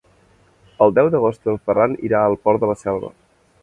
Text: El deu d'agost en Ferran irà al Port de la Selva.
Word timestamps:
El 0.85 0.95
deu 1.01 1.11
d'agost 1.17 1.47
en 1.55 1.61
Ferran 1.69 1.97
irà 2.11 2.25
al 2.31 2.43
Port 2.47 2.65
de 2.67 2.75
la 2.75 2.83
Selva. 2.85 3.17